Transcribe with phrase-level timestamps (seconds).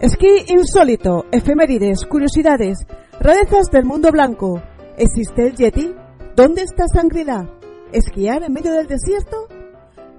[0.00, 2.86] Esquí insólito, efemérides, curiosidades,
[3.18, 4.60] rarezas del mundo blanco.
[4.98, 5.94] ¿Existe el Yeti?
[6.36, 7.48] ¿Dónde está Sangrila?
[7.92, 9.48] ¿Esquiar en medio del desierto?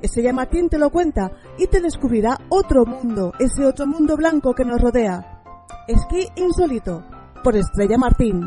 [0.02, 4.66] Ese llamatín te lo cuenta y te descubrirá otro mundo, ese otro mundo blanco que
[4.66, 5.44] nos rodea.
[5.88, 7.04] Esquí insólito,
[7.44, 8.41] por Estrella Martín.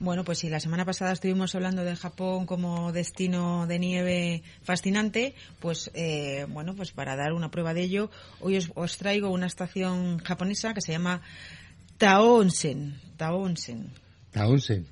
[0.00, 5.34] Bueno, pues si la semana pasada estuvimos hablando de Japón como destino de nieve fascinante,
[5.60, 9.46] pues eh, bueno, pues para dar una prueba de ello, hoy os, os traigo una
[9.46, 11.22] estación japonesa que se llama
[11.96, 13.00] Tao Onsen.
[13.16, 13.90] Tao Onsen.
[14.32, 14.86] Tao Onsen.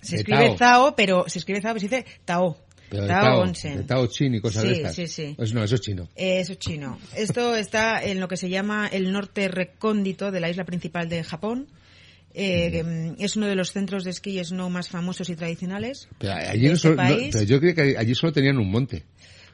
[0.00, 2.58] Se escribe Tao, pero se escribe Tao, pero se dice Tao.
[2.90, 3.86] Pero Tao Tao, Onsen.
[3.86, 4.94] Tao Chin y cosas Sí, de estas.
[4.94, 5.34] sí, sí.
[5.36, 6.08] Pues no, eso es chino.
[6.14, 6.98] Eh, Eso es chino.
[7.16, 11.24] Esto está en lo que se llama el norte recóndito de la isla principal de
[11.24, 11.68] Japón.
[12.34, 15.36] Eh, que, mm, es uno de los centros de esquí y snow más famosos y
[15.36, 16.08] tradicionales.
[16.18, 18.70] Pero, allí de no este solo- no- pero yo creo que allí solo tenían un
[18.70, 19.04] monte.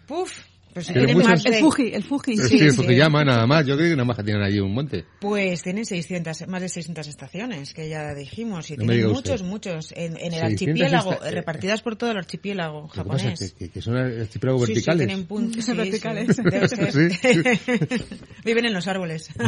[0.06, 0.32] Puf,
[0.72, 2.36] pues Tiene tienen muchos- más de, El Fuji, el Fuji.
[2.36, 2.76] Sí, sí, sí.
[2.76, 3.66] Fukuyama nada más.
[3.66, 5.04] Yo creo que nada más que tienen allí un monte.
[5.20, 9.44] Pues tienen 600, más de 600 estaciones, que ya dijimos, y No tienen muchos, usted.
[9.46, 13.40] muchos, en, en el 600 archipiélago, esta- repartidas por todo el archipiélago pasa japonés.
[13.42, 15.06] es que, que son archipiélagos Sí, sí, verticales.
[15.08, 16.36] tienen puntos Verticales.
[18.44, 19.30] Viven en los árboles.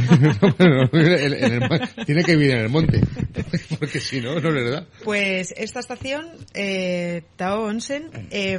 [0.58, 1.70] Bueno, en- en el
[2.06, 3.01] tiene que vivir en el monte.
[3.78, 4.86] Porque si no, no les da.
[5.05, 8.59] Pues esta estación, eh, Tao Onsen, eh,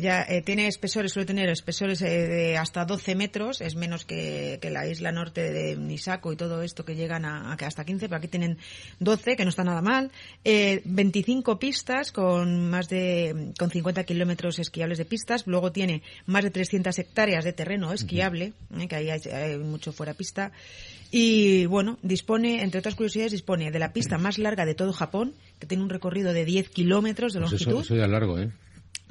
[0.00, 4.58] ya eh, tiene espesores, suele tener espesores eh, de hasta 12 metros, es menos que,
[4.60, 7.84] que la isla norte de Nisako y todo esto que llegan a, a que hasta
[7.84, 8.58] 15, pero aquí tienen
[9.00, 10.10] 12, que no está nada mal.
[10.44, 16.44] Eh, 25 pistas con más de, con 50 kilómetros esquiables de pistas, luego tiene más
[16.44, 20.52] de 300 hectáreas de terreno esquiable, eh, que ahí hay, hay mucho fuera pista.
[21.14, 25.34] Y bueno, dispone, entre otras curiosidades, dispone de la pista más larga de todo Japón,
[25.58, 28.50] que tiene un recorrido de 10 kilómetros de Pues longitud, eso ya es largo, ¿eh?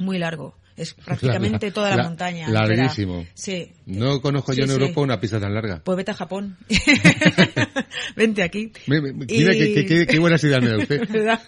[0.01, 0.57] Muy largo.
[0.78, 2.50] Es prácticamente La- toda la, la- montaña.
[2.50, 3.25] larguísimo.
[3.34, 3.72] Sí.
[3.85, 4.73] No conozco yo en sí.
[4.75, 5.81] Europa una pista tan larga.
[5.84, 6.57] Pues vete a Japón.
[8.16, 8.72] Vente aquí.
[8.88, 11.07] Me- me- Mira Y- qué, qué- qué- buenas ideas me da usted.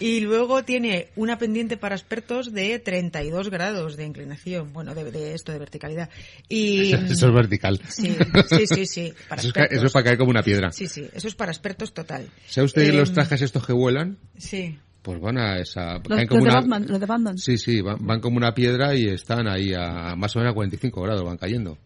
[0.00, 5.34] Y luego tiene una pendiente para expertos de 32 grados de inclinación, bueno, de, de
[5.34, 6.10] esto de verticalidad.
[6.48, 7.80] Y Eso es vertical.
[7.88, 8.16] Sí,
[8.48, 10.72] sí, sí, sí, para Eso es, eso es para caer como una piedra.
[10.72, 12.28] Sí, sí, eso es para expertos total.
[12.48, 14.18] ¿Sabe usted Em, los trajes estos que vuelan?
[14.38, 14.76] Sí.
[15.02, 15.94] Pues van a esa...
[15.94, 17.38] Los, caen los como de una- Batman, los de Batman.
[17.38, 20.54] Sí, sí, van, van como una piedra y están ahí a más o menos a
[20.54, 21.76] 45 grados, van cayendo.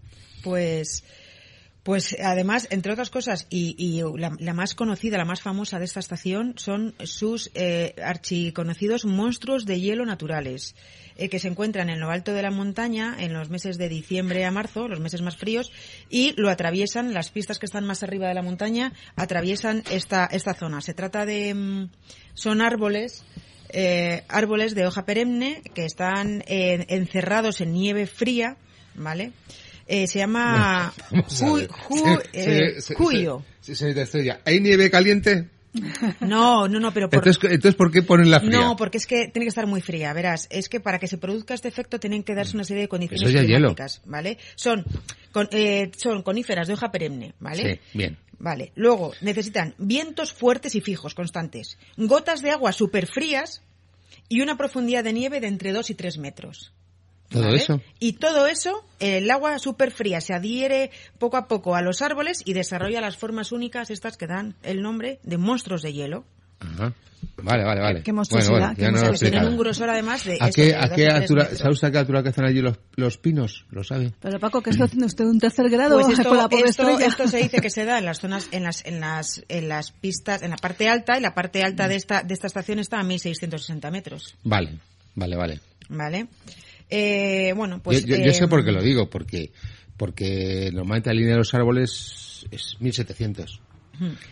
[0.42, 1.02] Pues,
[1.86, 5.84] pues además, entre otras cosas, y, y la, la más conocida, la más famosa de
[5.84, 10.74] esta estación son sus eh, archiconocidos monstruos de hielo naturales,
[11.16, 14.44] eh, que se encuentran en lo alto de la montaña en los meses de diciembre
[14.44, 15.70] a marzo, los meses más fríos,
[16.10, 20.54] y lo atraviesan, las pistas que están más arriba de la montaña, atraviesan esta, esta
[20.54, 20.80] zona.
[20.80, 21.90] Se trata de, mm,
[22.34, 23.24] son árboles,
[23.68, 28.56] eh, árboles de hoja perenne que están eh, encerrados en nieve fría,
[28.96, 29.30] ¿vale?
[29.86, 31.68] Eh, se llama Ju-.
[31.68, 33.42] Ju- eh, se- se- Cuyo.
[33.60, 35.48] se- señorita Estrella, ¿hay nieve caliente?
[36.20, 37.18] No, no, no, pero por...
[37.18, 38.50] Entonces, entonces, ¿por qué ponen la fría?
[38.50, 40.12] No, porque es que tiene que estar muy fría.
[40.14, 42.88] Verás, es que para que se produzca este efecto tienen que darse una serie de
[42.88, 43.44] condiciones hielo.
[43.46, 44.38] climáticas, ¿vale?
[44.54, 44.84] Son,
[45.32, 47.74] con- eh, son coníferas de hoja perenne, ¿vale?
[47.92, 48.16] Sí, bien.
[48.38, 48.72] Vale.
[48.74, 51.78] Luego, necesitan vientos fuertes y fijos, constantes.
[51.96, 53.62] Gotas de agua súper frías
[54.28, 56.72] y una profundidad de nieve de entre 2 y 3 metros.
[57.28, 57.56] Todo ¿vale?
[57.56, 57.80] eso.
[57.98, 62.42] Y todo eso, el agua súper fría se adhiere poco a poco a los árboles
[62.44, 66.24] y desarrolla las formas únicas, estas que dan el nombre de monstruos de hielo.
[66.60, 66.94] Ajá.
[67.42, 68.02] Vale, vale, vale.
[68.02, 69.30] Qué monstruosidad, Bueno, bueno, explica.
[69.30, 70.38] tienen un grosor además de...
[70.40, 71.48] ¿A esto, qué, a qué altura.
[71.54, 73.66] ¿sabe usted a qué altura que hacen allí los, los pinos?
[73.70, 74.12] ¿Lo sabe?
[74.20, 75.24] Pero Paco, ¿qué está haciendo usted?
[75.24, 77.98] ¿Un tercer grado Pues esto, con la pobre esto, esto se dice que se da
[77.98, 81.20] en las zonas, en las, en las, en las pistas, en la parte alta, y
[81.20, 84.78] la parte alta de esta, de esta estación está a 1660 metros, Vale,
[85.14, 85.60] vale, vale.
[85.88, 86.28] ¿vale?
[86.90, 88.04] Eh, bueno, pues...
[88.04, 89.52] yo, yo- yo sé eh, por qué lo digo, porque
[89.96, 93.60] porque normalmente la línea de los árboles es 1700.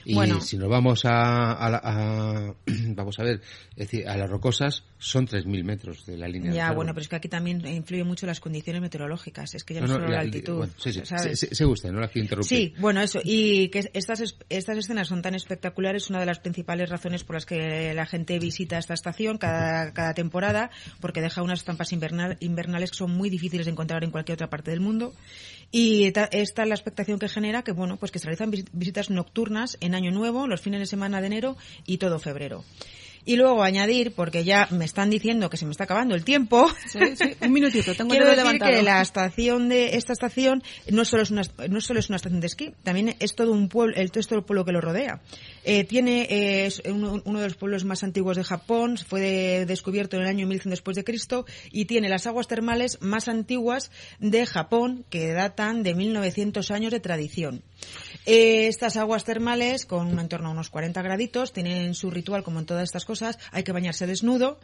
[0.05, 0.43] Y Bueno.
[0.43, 2.55] si nos vamos a, a a-
[2.89, 3.41] vamos a ver,
[3.71, 7.09] es decir, a las rocosas son 3.000 metros de la línea Ya, bueno, pero es
[7.09, 9.55] que aquí también influye mucho las condiciones meteorológicas.
[9.55, 10.55] Es que ya no, No, no, solo la, la- altitud.
[10.57, 11.39] bueno, sí, sí, ¿sabes?
[11.51, 12.59] se, gusta, no la quiero interrumpir.
[12.59, 13.21] Sí, bueno, eso.
[13.23, 17.37] Y que estas, es- estas escenas son tan espectaculares, una de las principales razones por
[17.37, 20.71] las que la gente visita esta estación cada, cada temporada,
[21.01, 24.49] porque deja unas estampas invernal- invernales que son muy difíciles de encontrar en cualquier otra
[24.49, 25.15] parte del mundo.
[25.71, 28.65] Y ta- esta es la expectación que genera que, bueno, pues que se realizan vis-
[28.73, 32.65] visitas nocturnas en Año Nuevo, los fines de semana de enero y todo febrero.
[33.27, 36.69] Y luego añadir, porque ya me están diciendo que se me está acabando el tiempo.
[36.87, 38.71] Sí, sí, un minutito, tengo Quiero decir levantado.
[38.73, 42.41] que la estación de esta estación no solo es una no solo es una estación
[42.41, 45.21] de esquí, también es todo un pueblo, el, es todo el pueblo que lo rodea.
[45.65, 49.67] Eh, tiene eh, es uno, uno de los pueblos más antiguos de Japón, fue de-
[49.67, 53.91] descubierto en el año 1100 después de Cristo y tiene las aguas termales más antiguas
[54.19, 57.63] de Japón que datan de 1900 años de tradición.
[58.27, 62.59] Eh, estas aguas termales, con en torno a unos 40 graditos, tienen su ritual como
[62.61, 63.39] en todas estas cosas.
[63.53, 64.59] Hay que bañarse desnudo.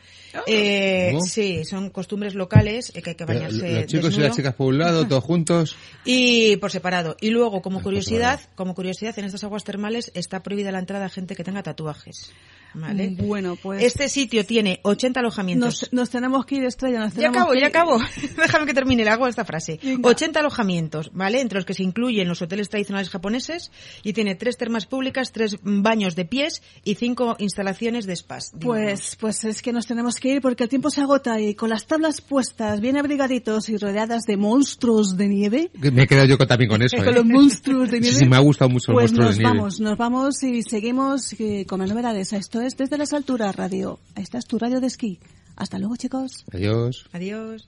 [0.46, 1.24] Eh, ¿Cómo?
[1.24, 4.26] sí, son costumbres locales eh, que hay que Pero bañarse los chicos y desnudo.
[4.28, 5.76] las chicas por un lado, todos juntos.
[6.04, 7.16] Y por separado.
[7.20, 11.06] Y luego, como Ah, curiosidad, como curiosidad, en estas aguas termales está prohibida la entrada
[11.06, 12.32] a gente que tenga tatuajes.
[12.74, 13.16] ¿Vale?
[13.18, 15.82] Bueno, pues Este sitio tiene 80 alojamientos.
[15.82, 17.00] nos, nos tenemos que ir, Estrella.
[17.00, 17.98] Nos Ya acabo, que ya acabo.
[18.36, 19.78] Déjame que termine, le hago esta frase.
[19.82, 20.08] Venga.
[20.08, 21.40] 80 alojamientos, ¿vale?
[21.40, 23.72] Entre los que se incluyen los hoteles tradicionales japoneses
[24.02, 28.52] y tiene tres termas públicas, tres baños de pies y cinco instalaciones de spas.
[28.60, 31.70] Pues, pues es que nos tenemos que ir porque el tiempo se agota y con
[31.70, 36.38] las tablas puestas, bien abrigaditos y rodeadas de monstruos de nieve, Me he quedado yo
[36.38, 36.96] con- también con eso.
[36.96, 37.12] con ¿eh?
[37.12, 38.16] los monstruos de Sí, nieve.
[38.18, 39.58] sí, me ha gustado mucho el Pues monstruo nos de nieve.
[39.58, 42.32] vamos, nos vamos y seguimos eh, con las novedades.
[42.60, 43.98] Es Desde las Alturas Radio.
[44.16, 45.18] Esta es tu radio de esquí.
[45.56, 46.44] Hasta luego, chicos.
[46.52, 47.06] Adiós.
[47.12, 47.66] Adiós.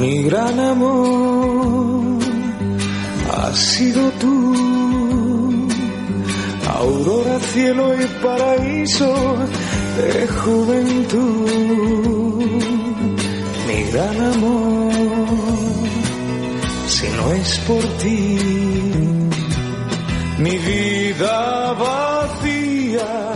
[0.00, 2.18] Mi gran amor
[3.32, 5.68] ha sido tú,
[6.68, 9.14] aurora, cielo y paraíso
[9.96, 11.50] de juventud.
[13.66, 14.92] Mi gran amor,
[16.88, 18.38] si no es por ti,
[20.38, 23.35] mi vida vacía,